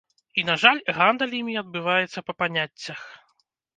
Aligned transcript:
І, 0.39 0.43
на 0.47 0.53
жаль, 0.61 0.79
гандаль 0.99 1.35
імі 1.41 1.55
адбываецца 1.63 2.19
па 2.31 2.35
паняццях. 2.43 3.01